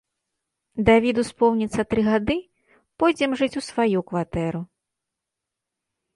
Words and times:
Давіду 0.87 1.25
споўніцца 1.31 1.81
тры 1.91 2.01
гады, 2.09 2.37
пойдзем 3.05 3.31
жыць 3.43 3.51
у 3.63 3.65
сваю 3.69 3.99
кватэру. 4.09 4.61